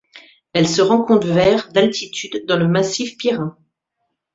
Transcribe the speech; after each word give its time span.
Elle 0.53 0.67
se 0.67 0.81
rencontre 0.81 1.27
vers 1.27 1.71
d'altitude 1.73 2.45
dans 2.47 2.57
le 2.57 2.67
massif 2.67 3.17
Pirin. 3.17 3.55